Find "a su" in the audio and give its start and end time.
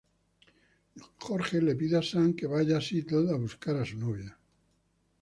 3.79-3.97